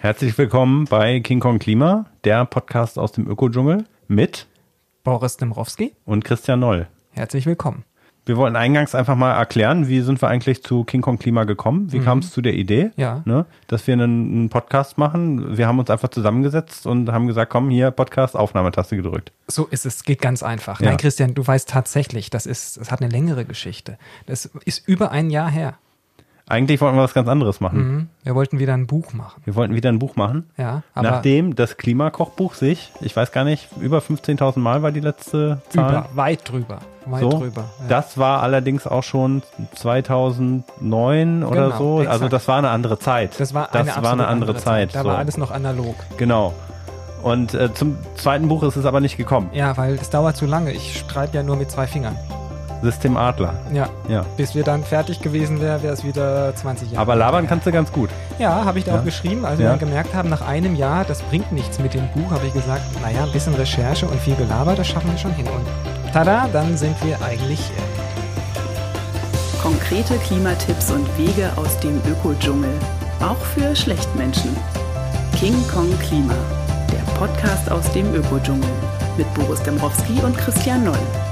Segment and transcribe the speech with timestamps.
[0.00, 4.46] Herzlich willkommen bei King Kong Klima, der Podcast aus dem Ökodschungel mit
[5.02, 6.86] Boris Dembrowski und Christian Noll.
[7.10, 7.84] Herzlich willkommen.
[8.24, 11.92] Wir wollten eingangs einfach mal erklären, wie sind wir eigentlich zu King Kong Klima gekommen?
[11.92, 12.04] Wie mhm.
[12.04, 13.22] kam es zu der Idee, ja.
[13.24, 15.58] ne, dass wir einen, einen, Podcast machen?
[15.58, 19.32] Wir haben uns einfach zusammengesetzt und haben gesagt, komm, hier Podcast, Aufnahmetaste gedrückt.
[19.48, 20.80] So ist es, geht ganz einfach.
[20.80, 20.90] Ja.
[20.90, 23.98] Nein, Christian, du weißt tatsächlich, das ist, es hat eine längere Geschichte.
[24.26, 25.76] Das ist über ein Jahr her.
[26.48, 27.78] Eigentlich wollten wir was ganz anderes machen.
[27.78, 28.08] Mhm.
[28.24, 29.42] Wir wollten wieder ein Buch machen.
[29.44, 30.48] Wir wollten wieder ein Buch machen.
[30.56, 35.00] Ja, aber Nachdem das Klimakochbuch sich, ich weiß gar nicht, über 15.000 Mal war die
[35.00, 35.90] letzte Zahl.
[35.90, 36.78] Über, weit drüber.
[37.06, 37.64] Weit so, drüber.
[37.80, 37.88] Ja.
[37.88, 39.42] Das war allerdings auch schon
[39.74, 41.84] 2009 oder genau, so.
[41.84, 42.12] Also exakt.
[42.12, 43.38] Also das war eine andere Zeit.
[43.38, 44.92] Das war eine, das war eine andere, Zeit.
[44.92, 44.94] Zeit.
[44.94, 45.08] Da so.
[45.08, 45.96] war alles noch analog.
[46.16, 46.54] Genau.
[47.22, 49.50] Und äh, zum zweiten Buch ist es aber nicht gekommen.
[49.52, 50.72] Ja, weil es dauert zu lange.
[50.72, 52.16] Ich schreibe ja nur mit zwei Fingern.
[52.82, 53.54] System Adler.
[53.72, 53.88] Ja.
[54.08, 54.24] ja.
[54.36, 57.02] Bis wir dann fertig gewesen wären, wäre es wieder 20 Jahre.
[57.02, 58.10] Aber labern kannst du ganz gut.
[58.38, 59.00] Ja, habe ich da ja.
[59.00, 59.44] auch geschrieben.
[59.44, 62.46] Als wir dann gemerkt haben, nach einem Jahr, das bringt nichts mit dem Buch, habe
[62.46, 65.46] ich gesagt, naja, ein bisschen Recherche und viel Gelaber, das schaffen wir schon hin.
[65.46, 67.60] Und tada, dann sind wir eigentlich.
[67.60, 67.98] Äh
[69.62, 72.70] Konkrete Klimatipps und Wege aus dem Ökodschungel.
[73.20, 74.56] Auch für Schlechtmenschen.
[75.36, 76.34] King Kong Klima.
[76.92, 78.70] Der Podcast aus dem Ökodschungel.
[79.16, 81.27] Mit Boris Dembrowski und Christian Noll.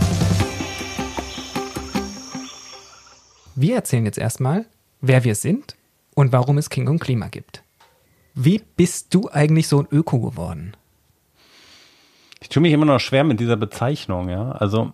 [3.58, 4.66] Wir erzählen jetzt erstmal,
[5.00, 5.76] wer wir sind
[6.14, 7.62] und warum es King und Klima gibt.
[8.34, 10.76] Wie bist du eigentlich so ein Öko geworden?
[12.42, 14.52] Ich tue mich immer noch schwer mit dieser Bezeichnung, ja.
[14.52, 14.92] Also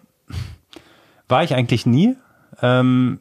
[1.27, 2.16] war ich eigentlich nie.
[2.60, 3.18] Ähm,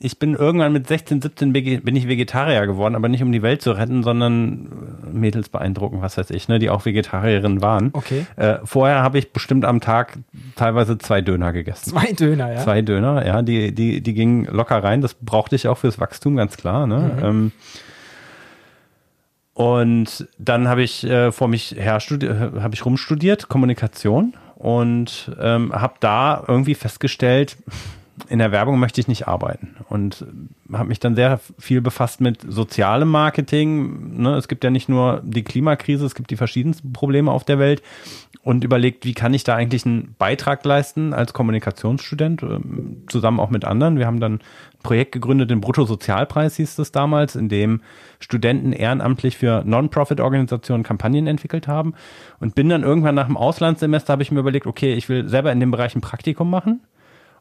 [0.00, 3.62] ich bin irgendwann mit 16, 17 bin ich Vegetarier geworden, aber nicht um die Welt
[3.62, 7.90] zu retten, sondern äh, Mädels beeindrucken, was weiß ich, ne, die auch Vegetarierinnen waren.
[7.94, 8.24] Okay.
[8.36, 10.18] Äh, vorher habe ich bestimmt am Tag
[10.54, 11.90] teilweise zwei Döner gegessen.
[11.90, 12.60] Zwei Döner, ja.
[12.60, 15.00] Zwei Döner, ja, die, die, die gingen locker rein.
[15.00, 16.86] Das brauchte ich auch fürs Wachstum, ganz klar.
[16.86, 17.16] Ne?
[17.16, 17.24] Mhm.
[17.24, 17.52] Ähm,
[19.54, 25.94] und dann habe ich äh, vor mich her habe ich rumstudiert, Kommunikation und ähm, habe
[25.98, 27.56] da irgendwie festgestellt,
[28.28, 30.26] in der Werbung möchte ich nicht arbeiten und
[30.72, 34.20] habe mich dann sehr viel befasst mit sozialem Marketing.
[34.20, 34.36] Ne?
[34.36, 37.82] Es gibt ja nicht nur die Klimakrise, es gibt die verschiedensten Probleme auf der Welt
[38.42, 43.50] und überlegt, wie kann ich da eigentlich einen Beitrag leisten als Kommunikationsstudent, ähm, zusammen auch
[43.50, 43.98] mit anderen.
[43.98, 44.40] Wir haben dann ein
[44.82, 47.82] Projekt gegründet, den Bruttosozialpreis hieß es damals, in dem
[48.20, 51.94] Studenten ehrenamtlich für Non-Profit-Organisationen Kampagnen entwickelt haben
[52.40, 55.52] und bin dann irgendwann nach dem Auslandssemester, habe ich mir überlegt, okay, ich will selber
[55.52, 56.80] in dem Bereich ein Praktikum machen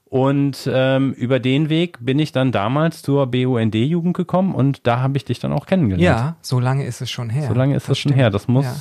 [0.10, 5.18] und ähm, über den Weg bin ich dann damals zur BUND-Jugend gekommen und da habe
[5.18, 6.02] ich dich dann auch kennengelernt.
[6.02, 7.50] Ja, so lange ist es schon her.
[7.50, 8.30] So lange ist es schon her.
[8.30, 8.66] Das muss.
[8.66, 8.76] Ja.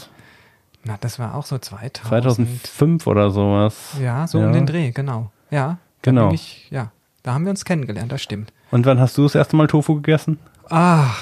[0.85, 2.09] Na, das war auch so 2000.
[2.09, 3.97] 2005 oder sowas.
[4.01, 4.47] Ja, so ja.
[4.47, 5.33] um den Dreh, genau.
[5.51, 6.33] Ja, genau.
[6.33, 6.93] Ich, ja,
[7.25, 8.53] da haben wir uns kennengelernt, das stimmt.
[8.71, 10.39] Und wann hast du das erste Mal Tofu gegessen?
[10.69, 11.19] Ach,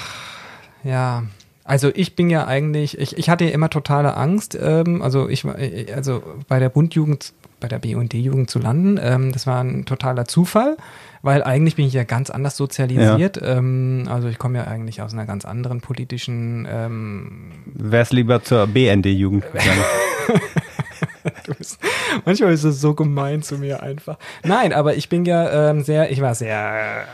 [0.83, 1.23] ja.
[1.63, 4.55] Also ich bin ja eigentlich, ich, ich hatte ja immer totale Angst.
[4.61, 5.55] Ähm, also ich war,
[5.95, 7.33] also bei der Bundjugend
[7.65, 8.99] bei der BUND-Jugend zu landen.
[9.01, 10.77] Ähm, das war ein totaler Zufall,
[11.23, 13.37] weil eigentlich bin ich ja ganz anders sozialisiert.
[13.37, 13.57] Ja.
[13.57, 16.67] Ähm, also ich komme ja eigentlich aus einer ganz anderen politischen.
[16.69, 19.83] Ähm Wär's lieber zur BND-Jugend gegangen?
[22.25, 24.17] manchmal ist es so gemein zu mir einfach.
[24.43, 27.05] Nein, aber ich bin ja ähm, sehr, ich war sehr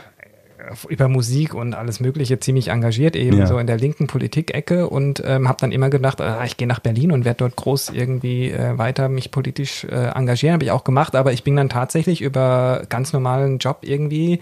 [0.88, 3.46] über Musik und alles Mögliche ziemlich engagiert, eben ja.
[3.46, 6.80] so in der linken Politik-Ecke und ähm, habe dann immer gedacht, ah, ich gehe nach
[6.80, 10.54] Berlin und werde dort groß irgendwie äh, weiter mich politisch äh, engagieren.
[10.54, 14.40] Habe ich auch gemacht, aber ich bin dann tatsächlich über ganz normalen Job irgendwie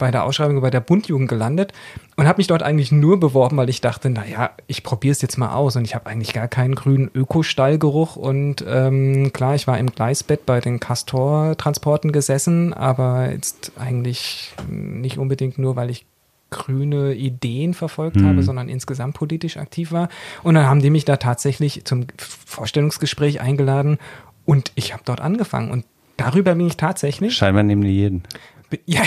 [0.00, 1.72] bei der Ausschreibung bei der Bundjugend gelandet
[2.16, 5.36] und habe mich dort eigentlich nur beworben, weil ich dachte, naja, ich probiere es jetzt
[5.36, 9.78] mal aus und ich habe eigentlich gar keinen grünen Ökostallgeruch und ähm, klar, ich war
[9.78, 16.06] im Gleisbett bei den Castor-Transporten gesessen, aber jetzt eigentlich nicht unbedingt nur, weil ich
[16.50, 18.26] grüne Ideen verfolgt mhm.
[18.26, 20.08] habe, sondern insgesamt politisch aktiv war.
[20.42, 23.98] Und dann haben die mich da tatsächlich zum Vorstellungsgespräch eingeladen
[24.44, 25.84] und ich habe dort angefangen und
[26.16, 27.36] darüber bin ich tatsächlich.
[27.36, 28.22] Scheinbar nehmen die jeden.
[28.86, 29.02] Ja,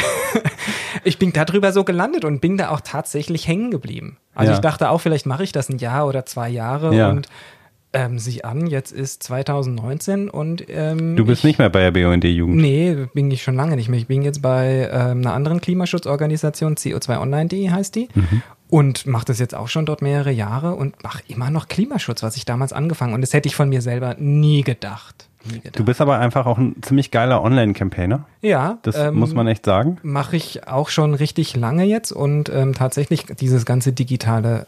[1.03, 4.17] ich bin darüber so gelandet und bin da auch tatsächlich hängen geblieben.
[4.35, 4.57] Also ja.
[4.57, 7.09] ich dachte auch, vielleicht mache ich das ein Jahr oder zwei Jahre ja.
[7.09, 7.27] und
[7.94, 11.91] ähm, sieh an, jetzt ist 2019 und ähm, Du bist ich, nicht mehr bei der
[11.91, 12.55] BUND-Jugend.
[12.55, 14.00] Nee, bin ich schon lange nicht mehr.
[14.00, 18.09] Ich bin jetzt bei ähm, einer anderen Klimaschutzorganisation, CO2 Online.de heißt die.
[18.13, 18.41] Mhm.
[18.67, 22.35] Und mache das jetzt auch schon dort mehrere Jahre und mache immer noch Klimaschutz, was
[22.35, 23.13] ich damals angefangen.
[23.13, 25.29] Und das hätte ich von mir selber nie gedacht.
[25.74, 28.25] Du bist aber einfach auch ein ziemlich geiler Online-Campaigner.
[28.42, 28.78] Ja.
[28.84, 29.98] Das ähm, muss man echt sagen.
[30.04, 34.68] Mache ich auch schon richtig lange jetzt und ähm, tatsächlich dieses ganze digitale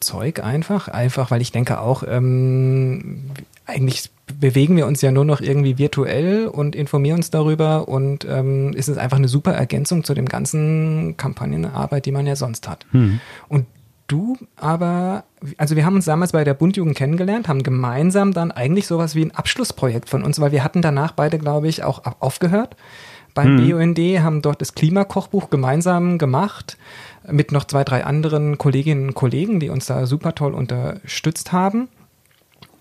[0.00, 3.30] Zeug einfach, einfach, weil ich denke auch, ähm,
[3.66, 4.10] eigentlich
[4.40, 8.88] bewegen wir uns ja nur noch irgendwie virtuell und informieren uns darüber und ähm, ist
[8.88, 12.86] es einfach eine super Ergänzung zu dem ganzen Kampagnenarbeit, die man ja sonst hat.
[12.92, 13.20] Hm.
[13.48, 13.66] Und
[14.06, 15.24] du aber,
[15.56, 19.24] also wir haben uns damals bei der Bundjugend kennengelernt, haben gemeinsam dann eigentlich sowas wie
[19.24, 22.76] ein Abschlussprojekt von uns, weil wir hatten danach beide, glaube ich, auch aufgehört.
[23.34, 23.70] Beim mhm.
[23.70, 26.78] BUND haben dort das Klimakochbuch gemeinsam gemacht
[27.28, 31.88] mit noch zwei, drei anderen Kolleginnen und Kollegen, die uns da super toll unterstützt haben.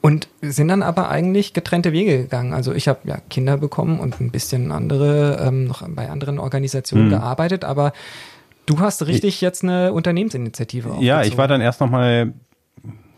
[0.02, 2.54] Und sind dann aber eigentlich getrennte Wege gegangen.
[2.54, 7.06] Also ich habe ja Kinder bekommen und ein bisschen andere, ähm, noch bei anderen Organisationen
[7.06, 7.12] mhm.
[7.12, 7.94] gearbeitet, aber
[8.65, 12.33] du hast richtig jetzt eine Unternehmensinitiative Ja, ich war dann erst noch mal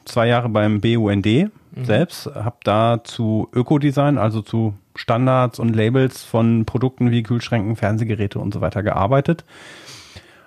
[0.05, 1.49] zwei Jahre beim BUND mhm.
[1.83, 8.39] selbst, habe da zu Ökodesign, also zu Standards und Labels von Produkten wie Kühlschränken, Fernsehgeräte
[8.39, 9.43] und so weiter gearbeitet.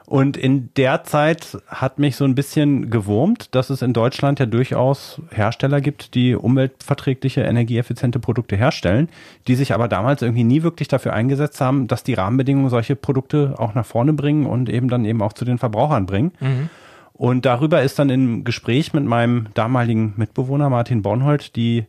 [0.09, 4.47] Und in der Zeit hat mich so ein bisschen gewurmt, dass es in Deutschland ja
[4.47, 9.11] durchaus Hersteller gibt, die umweltverträgliche, energieeffiziente Produkte herstellen,
[9.49, 13.57] die sich aber damals irgendwie nie wirklich dafür eingesetzt haben, dass die Rahmenbedingungen solche Produkte
[13.59, 16.33] auch nach vorne bringen und eben dann eben auch zu den Verbrauchern bringen.
[16.41, 16.71] Mhm.
[17.13, 21.85] Und darüber ist dann im Gespräch mit meinem damaligen Mitbewohner Martin Bornhold die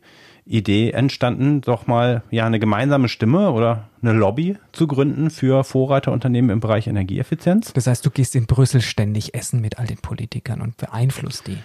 [0.50, 6.50] Idee entstanden, doch mal ja eine gemeinsame Stimme oder eine Lobby zu gründen für Vorreiterunternehmen
[6.50, 7.72] im Bereich Energieeffizienz.
[7.72, 11.58] Das heißt, du gehst in Brüssel ständig essen mit all den Politikern und beeinflusst die.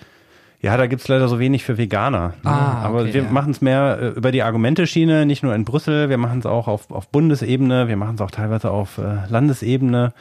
[0.62, 2.30] Ja, da gibt es leider so wenig für Veganer.
[2.44, 2.50] Ne?
[2.50, 3.32] Ah, Aber okay, wir ja.
[3.32, 6.68] machen es mehr äh, über die Argumenteschiene, nicht nur in Brüssel, wir machen es auch
[6.68, 10.14] auf, auf Bundesebene, wir machen es auch teilweise auf äh, Landesebene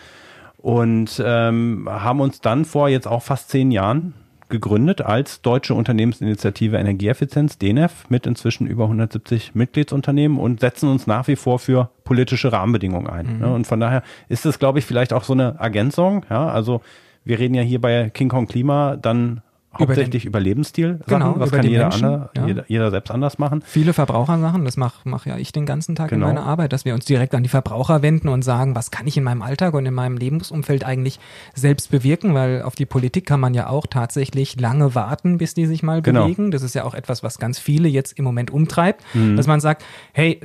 [0.59, 4.15] und ähm, haben uns dann vor jetzt auch fast zehn Jahren
[4.49, 11.29] gegründet als Deutsche Unternehmensinitiative Energieeffizienz, DENEF, mit inzwischen über 170 Mitgliedsunternehmen und setzen uns nach
[11.29, 13.39] wie vor für politische Rahmenbedingungen ein.
[13.39, 13.45] Mhm.
[13.45, 16.25] Und von daher ist es, glaube ich, vielleicht auch so eine Ergänzung.
[16.31, 16.81] Ja, also
[17.25, 19.41] wir reden ja hier bei King Kong Klima dann
[19.79, 21.01] hauptsächlich über, den, über Lebensstil.
[21.07, 22.47] Genau, was kann jeder, Menschen, andere, ja.
[22.47, 23.63] jeder, jeder, selbst anders machen.
[23.65, 26.29] Viele Verbrauchersachen, das mache mach ja ich den ganzen Tag genau.
[26.29, 29.07] in meiner Arbeit, dass wir uns direkt an die Verbraucher wenden und sagen, was kann
[29.07, 31.19] ich in meinem Alltag und in meinem Lebensumfeld eigentlich
[31.55, 35.67] selbst bewirken, weil auf die Politik kann man ja auch tatsächlich lange warten, bis die
[35.67, 36.25] sich mal genau.
[36.25, 36.51] bewegen.
[36.51, 39.37] Das ist ja auch etwas, was ganz viele jetzt im Moment umtreibt, mhm.
[39.37, 40.41] dass man sagt, hey,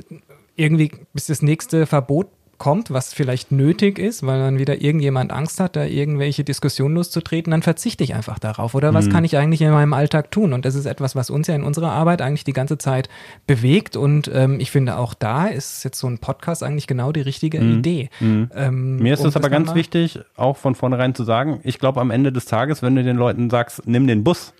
[0.60, 2.28] irgendwie bis das nächste Verbot
[2.60, 7.52] kommt, was vielleicht nötig ist, weil dann wieder irgendjemand Angst hat, da irgendwelche Diskussionen loszutreten,
[7.52, 8.76] dann verzichte ich einfach darauf.
[8.76, 9.12] Oder was mhm.
[9.12, 10.54] kann ich eigentlich in meinem Alltag tun?
[10.54, 13.10] Und das ist etwas, was uns ja in unserer Arbeit eigentlich die ganze Zeit
[13.48, 13.96] bewegt.
[13.96, 17.60] Und ähm, ich finde, auch da ist jetzt so ein Podcast eigentlich genau die richtige
[17.60, 17.80] mhm.
[17.80, 18.10] Idee.
[18.20, 18.52] Mhm.
[18.54, 22.12] Ähm, Mir ist es aber ganz wichtig, auch von vornherein zu sagen, ich glaube, am
[22.12, 24.54] Ende des Tages, wenn du den Leuten sagst, nimm den Bus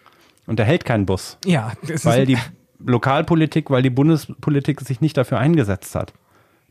[0.48, 1.38] und der hält keinen Bus.
[1.46, 1.74] Ja,
[2.04, 2.38] weil die
[2.80, 6.14] Lokalpolitik, weil die Bundespolitik sich nicht dafür eingesetzt hat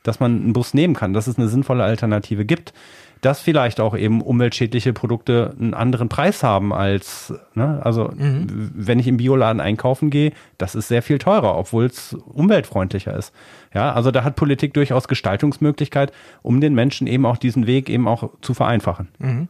[0.03, 2.73] dass man einen Bus nehmen kann, dass es eine sinnvolle Alternative gibt,
[3.21, 8.71] dass vielleicht auch eben umweltschädliche Produkte einen anderen Preis haben als, ne, also mhm.
[8.75, 13.35] wenn ich im Bioladen einkaufen gehe, das ist sehr viel teurer, obwohl es umweltfreundlicher ist.
[13.75, 16.12] Ja, also da hat Politik durchaus Gestaltungsmöglichkeit,
[16.43, 19.09] um den Menschen eben auch diesen Weg eben auch zu vereinfachen.
[19.19, 19.49] Mhm.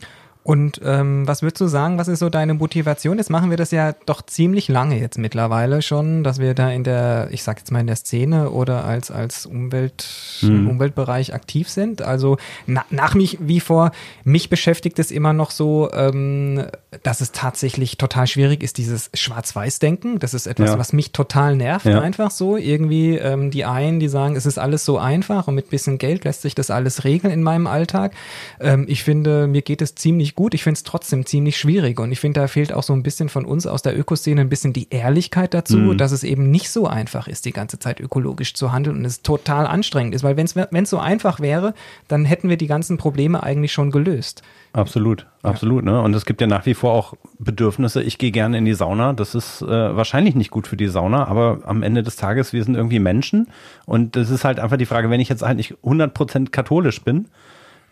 [0.48, 3.18] Und ähm, was würdest du sagen, was ist so deine Motivation?
[3.18, 6.84] Jetzt machen wir das ja doch ziemlich lange jetzt mittlerweile schon, dass wir da in
[6.84, 10.08] der, ich sag jetzt mal in der Szene oder als, als Umwelt,
[10.40, 10.70] mhm.
[10.70, 12.00] Umweltbereich aktiv sind.
[12.00, 13.90] Also na, nach mich wie vor,
[14.24, 16.64] mich beschäftigt es immer noch so, ähm,
[17.02, 20.18] dass es tatsächlich total schwierig ist, dieses Schwarz-Weiß-Denken.
[20.18, 20.78] Das ist etwas, ja.
[20.78, 22.00] was mich total nervt, ja.
[22.00, 22.56] einfach so.
[22.56, 26.24] Irgendwie ähm, die einen, die sagen, es ist alles so einfach und mit bisschen Geld
[26.24, 28.14] lässt sich das alles regeln in meinem Alltag.
[28.60, 30.54] Ähm, ich finde, mir geht es ziemlich gut.
[30.54, 31.98] Ich finde es trotzdem ziemlich schwierig.
[31.98, 34.48] Und ich finde, da fehlt auch so ein bisschen von uns aus der Ökoszene ein
[34.48, 35.98] bisschen die Ehrlichkeit dazu, mhm.
[35.98, 39.22] dass es eben nicht so einfach ist, die ganze Zeit ökologisch zu handeln und es
[39.22, 40.22] total anstrengend ist.
[40.22, 40.46] Weil wenn
[40.84, 41.74] es so einfach wäre,
[42.06, 44.42] dann hätten wir die ganzen Probleme eigentlich schon gelöst.
[44.72, 45.84] Absolut, absolut.
[45.84, 45.90] Ja.
[45.90, 46.02] Ne?
[46.02, 48.00] Und es gibt ja nach wie vor auch Bedürfnisse.
[48.00, 49.14] Ich gehe gerne in die Sauna.
[49.14, 52.62] Das ist äh, wahrscheinlich nicht gut für die Sauna, aber am Ende des Tages, wir
[52.62, 53.48] sind irgendwie Menschen.
[53.86, 57.26] Und das ist halt einfach die Frage, wenn ich jetzt halt nicht 100% katholisch bin,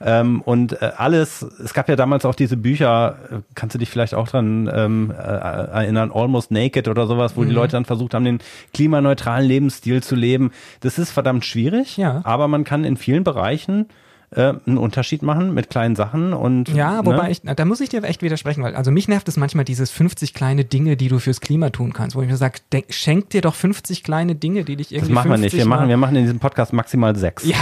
[0.00, 3.88] ähm, und äh, alles, es gab ja damals auch diese Bücher, äh, kannst du dich
[3.88, 7.48] vielleicht auch dran ähm, äh, erinnern, Almost Naked oder sowas, wo mhm.
[7.48, 8.40] die Leute dann versucht haben, den
[8.74, 10.52] klimaneutralen Lebensstil zu leben.
[10.80, 12.20] Das ist verdammt schwierig, ja.
[12.24, 13.86] aber man kann in vielen Bereichen
[14.30, 17.30] äh, einen Unterschied machen mit kleinen Sachen und ja, wobei ne?
[17.30, 20.34] ich, da muss ich dir echt widersprechen, weil also mich nervt es manchmal dieses 50
[20.34, 22.58] kleine Dinge, die du fürs Klima tun kannst, wo ich mir sage,
[22.90, 25.56] schenk dir doch 50 kleine Dinge, die dich irgendwie Das machen wir nicht.
[25.56, 27.44] Wir machen, wir machen in diesem Podcast maximal sechs.
[27.44, 27.56] Ja.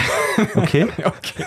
[0.54, 0.86] Okay.
[1.04, 1.44] okay.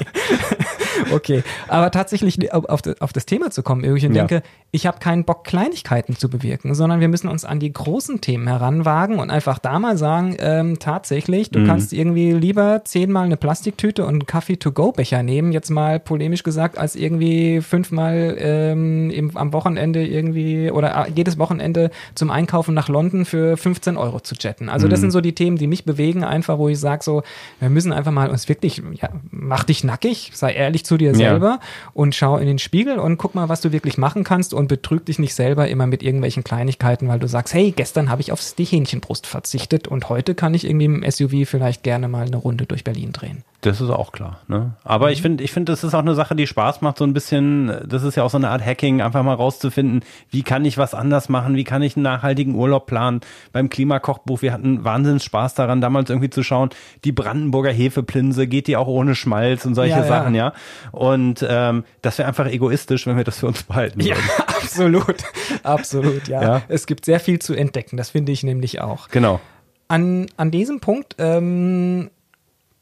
[1.11, 1.43] Okay.
[1.67, 4.41] Aber tatsächlich auf, auf das Thema zu kommen, ich denke, ja.
[4.71, 8.47] ich habe keinen Bock, Kleinigkeiten zu bewirken, sondern wir müssen uns an die großen Themen
[8.47, 11.67] heranwagen und einfach da mal sagen, ähm, tatsächlich, du mhm.
[11.67, 16.95] kannst irgendwie lieber zehnmal eine Plastiktüte und einen Kaffee-to-go-Becher nehmen, jetzt mal polemisch gesagt, als
[16.95, 23.25] irgendwie fünfmal ähm, im, am Wochenende irgendwie oder äh, jedes Wochenende zum Einkaufen nach London
[23.25, 24.69] für 15 Euro zu jetten.
[24.69, 25.01] Also das mhm.
[25.01, 27.23] sind so die Themen, die mich bewegen, einfach, wo ich sage so,
[27.59, 31.59] wir müssen einfach mal uns wirklich, ja, mach dich nackig, sei ehrlich zu dir selber
[31.93, 35.05] und schau in den Spiegel und guck mal, was du wirklich machen kannst und betrüg
[35.05, 38.41] dich nicht selber immer mit irgendwelchen Kleinigkeiten, weil du sagst, hey, gestern habe ich auf
[38.57, 42.65] die Hähnchenbrust verzichtet und heute kann ich irgendwie im SUV vielleicht gerne mal eine Runde
[42.65, 43.43] durch Berlin drehen.
[43.61, 44.39] Das ist auch klar.
[44.47, 44.73] Ne?
[44.83, 45.13] Aber mhm.
[45.13, 47.75] ich finde, ich finde, das ist auch eine Sache, die Spaß macht, so ein bisschen,
[47.87, 50.93] das ist ja auch so eine Art Hacking, einfach mal rauszufinden, wie kann ich was
[50.93, 53.21] anders machen, wie kann ich einen nachhaltigen Urlaub planen.
[53.53, 56.69] Beim Klimakochbuch, wir hatten wahnsinnig Spaß daran, damals irgendwie zu schauen,
[57.03, 60.47] die Brandenburger Hefeplinse, geht die auch ohne Schmalz und solche ja, Sachen, ja.
[60.47, 60.53] ja.
[60.91, 64.19] Und ähm, das wäre einfach egoistisch, wenn wir das für uns behalten würden.
[64.37, 65.23] Ja, absolut.
[65.63, 66.41] absolut, ja.
[66.43, 66.61] ja.
[66.67, 69.07] Es gibt sehr viel zu entdecken, das finde ich nämlich auch.
[69.07, 69.39] Genau.
[69.87, 72.11] An, an diesem Punkt ähm,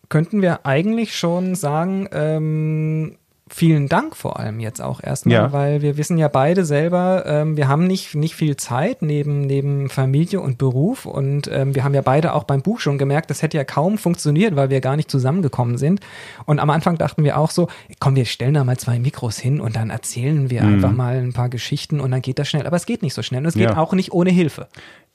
[0.10, 5.54] könnten wir eigentlich schon sagen, ähm, vielen Dank vor allem jetzt auch erstmal, ja.
[5.54, 9.90] weil wir wissen ja beide selber, ähm, wir haben nicht, nicht viel Zeit neben, neben
[9.90, 13.44] Familie und Beruf und ähm, wir haben ja beide auch beim Buch schon gemerkt, das
[13.44, 16.00] hätte ja kaum funktioniert, weil wir gar nicht zusammengekommen sind.
[16.46, 17.68] Und am Anfang dachten wir auch so,
[18.00, 20.76] komm, wir stellen da mal zwei Mikros hin und dann erzählen wir mhm.
[20.76, 22.66] einfach mal ein paar Geschichten und dann geht das schnell.
[22.66, 23.78] Aber es geht nicht so schnell und es geht ja.
[23.78, 24.68] auch nicht ohne Hilfe.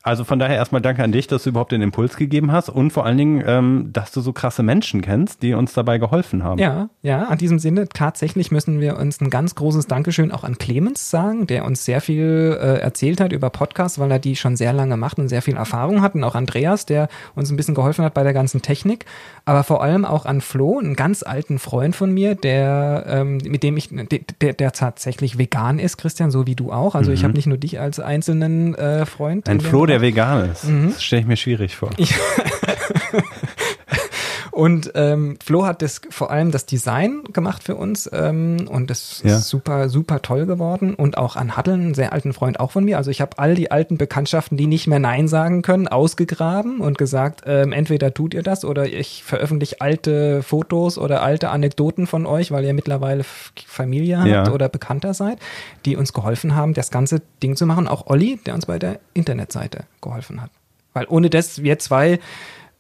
[0.03, 2.91] Also von daher erstmal danke an dich, dass du überhaupt den Impuls gegeben hast und
[2.91, 6.59] vor allen Dingen, ähm, dass du so krasse Menschen kennst, die uns dabei geholfen haben.
[6.59, 10.57] Ja, ja, an diesem Sinne tatsächlich müssen wir uns ein ganz großes Dankeschön auch an
[10.57, 14.57] Clemens sagen, der uns sehr viel äh, erzählt hat über Podcasts, weil er die schon
[14.57, 17.75] sehr lange macht und sehr viel Erfahrung hat und auch Andreas, der uns ein bisschen
[17.75, 19.05] geholfen hat bei der ganzen Technik,
[19.45, 23.63] aber vor allem auch an Flo, einen ganz alten Freund von mir, der ähm, mit
[23.63, 23.91] dem ich
[24.41, 26.95] der, der tatsächlich vegan ist, Christian, so wie du auch.
[26.95, 27.15] Also mhm.
[27.15, 29.47] ich habe nicht nur dich als einzelnen äh, Freund.
[29.47, 30.65] Ein Flo, der vegan ist.
[30.65, 30.93] Mhm.
[30.93, 31.91] Das stelle ich mir schwierig vor.
[34.61, 39.23] Und ähm, Flo hat das vor allem das Design gemacht für uns ähm, und das
[39.25, 39.39] ja.
[39.39, 40.95] ist super, super toll geworden.
[40.95, 42.99] Und auch an Haddeln, einen sehr alten Freund auch von mir.
[42.99, 46.99] Also ich habe all die alten Bekanntschaften, die nicht mehr Nein sagen können, ausgegraben und
[46.99, 52.27] gesagt, ähm, entweder tut ihr das oder ich veröffentliche alte Fotos oder alte Anekdoten von
[52.27, 53.25] euch, weil ihr mittlerweile
[53.67, 54.53] Familie habt ja.
[54.53, 55.39] oder Bekannter seid,
[55.87, 57.89] die uns geholfen haben, das ganze Ding zu machen.
[57.89, 60.51] Auch Olli, der uns bei der Internetseite geholfen hat.
[60.93, 62.19] Weil ohne das wir zwei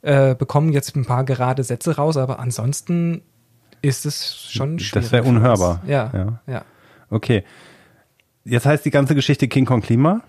[0.02, 3.22] äh, bekommen jetzt ein paar gerade Sätze raus, aber ansonsten
[3.82, 5.04] ist es schon schwierig.
[5.04, 5.82] Das wäre unhörbar.
[5.86, 6.64] Ja, ja, ja.
[7.10, 7.44] Okay.
[8.44, 10.22] Jetzt heißt die ganze Geschichte King Kong Klima.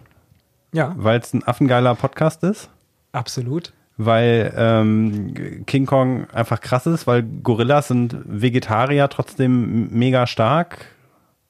[0.73, 0.93] Ja.
[0.97, 2.69] Weil es ein affengeiler Podcast ist.
[3.11, 3.73] Absolut.
[3.97, 10.85] Weil ähm, King Kong einfach krass ist, weil Gorillas sind Vegetarier trotzdem mega stark.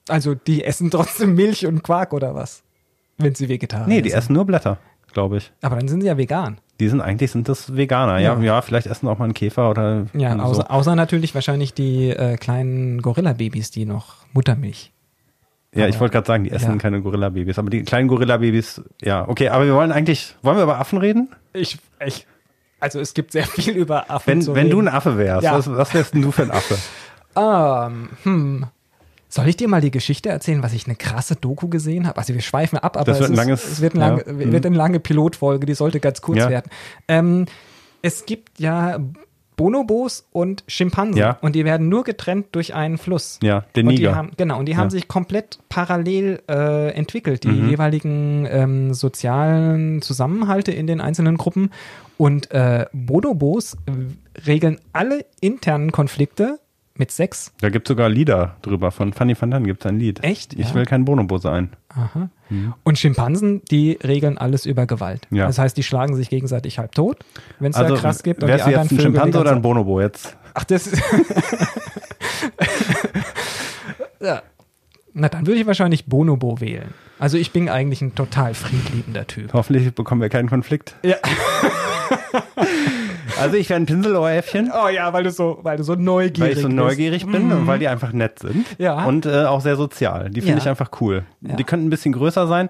[0.08, 2.62] Also die essen trotzdem Milch und Quark oder was?
[3.18, 3.94] Wenn sie Vegetarier sind.
[3.94, 4.18] Nee, die sind.
[4.18, 4.78] essen nur Blätter,
[5.12, 5.52] glaube ich.
[5.62, 6.58] Aber dann sind sie ja vegan.
[6.80, 8.34] Die sind eigentlich sind das Veganer, ja.
[8.34, 10.06] Ja, ja vielleicht essen auch mal einen Käfer oder.
[10.14, 10.42] Ja, so.
[10.42, 14.92] außer, außer natürlich wahrscheinlich die äh, kleinen Gorilla-Babys, die noch Muttermilch.
[15.74, 16.76] Ja, aber, ich wollte gerade sagen, die essen ja.
[16.76, 20.78] keine Gorilla-Babys, aber die kleinen Gorilla-Babys, ja, okay, aber wir wollen eigentlich, wollen wir über
[20.78, 21.30] Affen reden?
[21.54, 22.26] Ich, ich,
[22.78, 24.26] also es gibt sehr viel über Affen.
[24.26, 24.70] Wenn, wenn reden.
[24.70, 25.56] du ein Affe wärst, ja.
[25.56, 26.76] was, was wärst denn du für ein Affe?
[27.34, 28.66] Um, hm.
[29.32, 32.18] Soll ich dir mal die Geschichte erzählen, was ich eine krasse Doku gesehen habe?
[32.18, 34.52] Also wir schweifen ab, aber das wird es, ein langes, es wird, ein lange, ja.
[34.52, 36.50] wird eine lange Pilotfolge, die sollte ganz kurz ja.
[36.50, 36.70] werden.
[37.08, 37.46] Ähm,
[38.02, 38.98] es gibt ja
[39.56, 41.38] Bonobos und Schimpansen ja.
[41.40, 43.38] und die werden nur getrennt durch einen Fluss.
[43.42, 44.14] Ja, den Niger.
[44.14, 47.70] Haben, genau, und die haben sich komplett parallel äh, entwickelt, die mhm.
[47.70, 51.70] jeweiligen ähm, sozialen Zusammenhalte in den einzelnen Gruppen.
[52.18, 53.78] Und äh, Bonobos
[54.46, 56.58] regeln alle internen Konflikte
[56.94, 57.52] mit sechs.
[57.60, 58.90] Da gibt es sogar Lieder drüber.
[58.90, 60.22] Von Fanny van Dann gibt es ein Lied.
[60.22, 60.54] Echt?
[60.54, 60.74] Ich ja.
[60.74, 61.70] will kein Bonobo sein.
[61.88, 62.28] Aha.
[62.50, 62.74] Mhm.
[62.82, 65.26] Und Schimpansen, die regeln alles über Gewalt.
[65.30, 65.46] Ja.
[65.46, 67.18] Das heißt, die schlagen sich gegenseitig halb tot,
[67.58, 68.42] wenn es also, da krass gibt.
[68.42, 70.36] Die anderen jetzt ein Schimpanse oder ein Bonobo jetzt?
[70.54, 71.02] Ach, das ist.
[74.20, 74.42] ja.
[75.14, 76.94] Na, dann würde ich wahrscheinlich Bonobo wählen.
[77.18, 79.52] Also ich bin eigentlich ein total friedliebender Typ.
[79.52, 80.96] Hoffentlich bekommen wir keinen Konflikt.
[81.02, 81.16] Ja.
[83.42, 84.72] Also ich wäre ein Pinselohrhäffchen.
[84.72, 87.32] Oh ja, weil du so, weil du so neugierig Weil ich so neugierig bist.
[87.32, 87.52] bin mhm.
[87.52, 88.66] und weil die einfach nett sind.
[88.78, 89.04] Ja.
[89.04, 90.30] Und äh, auch sehr sozial.
[90.30, 90.62] Die finde ja.
[90.62, 91.24] ich einfach cool.
[91.40, 91.56] Ja.
[91.56, 92.68] Die könnten ein bisschen größer sein.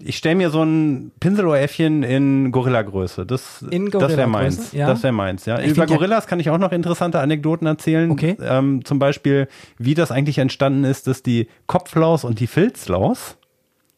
[0.00, 3.24] Ich stelle mir so ein Pinselohrhäffchen in Gorilla-Größe.
[3.26, 4.72] Das, Gorilla das wäre meins.
[4.72, 4.88] Ja.
[4.88, 5.60] Das wäre meins, ja.
[5.60, 8.10] Ich Über Gorillas kann ich auch noch interessante Anekdoten erzählen.
[8.10, 8.36] Okay.
[8.42, 9.46] Ähm, zum Beispiel,
[9.78, 13.36] wie das eigentlich entstanden ist, dass die Kopflaus und die Filzlaus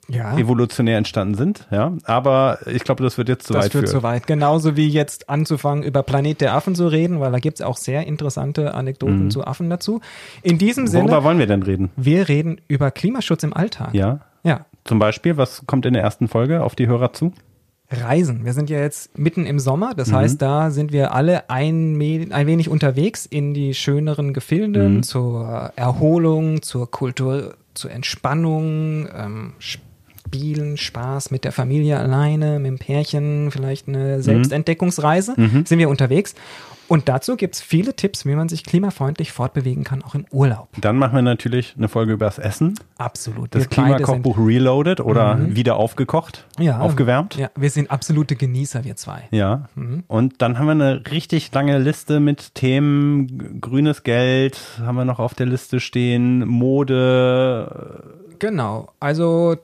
[0.09, 0.37] ja.
[0.37, 1.93] evolutionär entstanden sind, ja.
[2.05, 3.75] Aber ich glaube, das wird jetzt zu das weit.
[3.75, 4.27] Das wird zu weit.
[4.27, 7.77] Genauso wie jetzt anzufangen, über Planet der Affen zu reden, weil da gibt es auch
[7.77, 9.31] sehr interessante Anekdoten mhm.
[9.31, 10.01] zu Affen dazu.
[10.43, 11.05] In diesem Sinne.
[11.05, 11.91] Worüber wollen wir denn reden?
[11.97, 13.95] Wir reden über Klimaschutz im Alltag.
[13.95, 14.21] Ja.
[14.43, 14.67] Ja.
[14.85, 17.33] Zum Beispiel, was kommt in der ersten Folge auf die Hörer zu?
[17.91, 18.45] Reisen.
[18.45, 20.17] Wir sind ja jetzt mitten im Sommer, das mhm.
[20.17, 22.01] heißt, da sind wir alle ein,
[22.33, 25.03] ein wenig unterwegs in die schöneren Gefilde mhm.
[25.05, 29.53] zur Erholung, zur Kultur, zur Entspannung, ähm,
[30.26, 35.64] Spielen, Spaß mit der Familie alleine, mit dem Pärchen, vielleicht eine Selbstentdeckungsreise, mhm.
[35.64, 36.35] sind wir unterwegs.
[36.88, 40.68] Und dazu gibt es viele Tipps, wie man sich klimafreundlich fortbewegen kann, auch im Urlaub.
[40.80, 42.75] Dann machen wir natürlich eine Folge über das Essen.
[42.97, 43.54] Absolut.
[43.54, 45.56] Das Klimakochbuch Reloaded oder mhm.
[45.56, 47.37] wieder aufgekocht, ja, aufgewärmt.
[47.37, 49.25] Ja, wir sind absolute Genießer, wir zwei.
[49.33, 49.68] Ja.
[49.75, 50.04] Mhm.
[50.06, 53.61] Und dann haben wir eine richtig lange Liste mit Themen.
[53.61, 58.04] Grünes Geld haben wir noch auf der Liste stehen, Mode.
[58.38, 58.88] Genau.
[59.00, 59.57] Also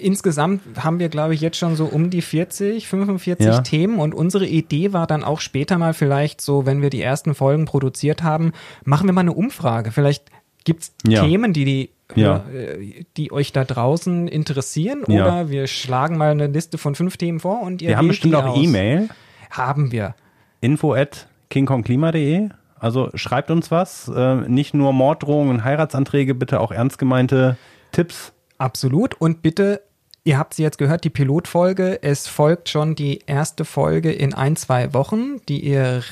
[0.00, 3.60] insgesamt haben wir, glaube ich, jetzt schon so um die 40, 45 ja.
[3.60, 7.34] Themen und unsere Idee war dann auch später mal vielleicht so, wenn wir die ersten
[7.34, 8.52] Folgen produziert haben,
[8.84, 9.92] machen wir mal eine Umfrage.
[9.92, 10.30] Vielleicht
[10.64, 11.22] gibt es ja.
[11.22, 12.44] Themen, die die ja.
[12.52, 15.50] Äh, die euch da draußen interessieren oder ja.
[15.50, 18.56] wir schlagen mal eine Liste von fünf Themen vor und ihr Wir haben bestimmt auch
[18.56, 19.08] E-Mail.
[19.50, 20.14] Haben wir.
[20.60, 22.50] Info at kingkongklima.de
[22.84, 27.56] also schreibt uns was, äh, nicht nur Morddrohungen und Heiratsanträge, bitte auch ernst gemeinte
[27.94, 29.20] Tipps Absolut.
[29.20, 29.82] Und bitte,
[30.22, 32.02] ihr habt sie jetzt gehört, die Pilotfolge.
[32.02, 36.02] Es folgt schon die erste Folge in ein, zwei Wochen, die ihr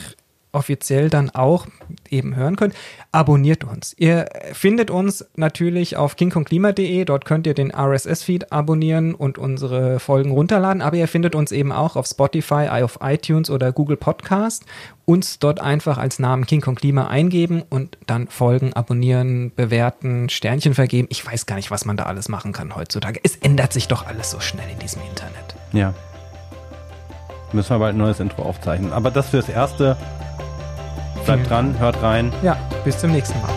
[0.52, 1.66] offiziell dann auch
[2.08, 2.74] eben hören könnt,
[3.10, 3.94] abonniert uns.
[3.98, 10.30] Ihr findet uns natürlich auf kingkongklima.de, dort könnt ihr den RSS-Feed abonnieren und unsere Folgen
[10.30, 14.64] runterladen, aber ihr findet uns eben auch auf Spotify, auf iTunes oder Google Podcast.
[15.04, 20.74] Uns dort einfach als Namen King Kong Klima eingeben und dann folgen, abonnieren, bewerten, Sternchen
[20.74, 21.08] vergeben.
[21.10, 23.18] Ich weiß gar nicht, was man da alles machen kann heutzutage.
[23.24, 25.56] Es ändert sich doch alles so schnell in diesem Internet.
[25.72, 25.92] Ja.
[27.52, 28.92] Müssen wir bald ein neues Intro aufzeichnen.
[28.92, 29.96] Aber das fürs Erste.
[31.24, 32.32] Bleibt dran, hört rein.
[32.42, 33.50] Ja, bis zum nächsten Mal.